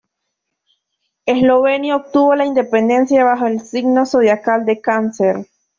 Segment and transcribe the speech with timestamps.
[1.27, 5.45] Eslovenia obtuvo la independencia bajo el signo zodiacal de Cáncer.